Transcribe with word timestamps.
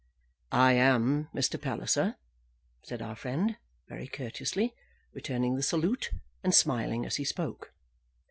"I 0.55 0.73
am 0.73 1.27
Mr. 1.31 1.61
Palliser," 1.61 2.15
said 2.85 3.03
our 3.03 3.15
friend, 3.15 3.55
very 3.87 4.07
courteously, 4.07 4.73
returning 5.13 5.57
the 5.57 5.61
salute, 5.61 6.09
and 6.43 6.55
smiling 6.55 7.05
as 7.05 7.17
he 7.17 7.23
spoke. 7.23 7.71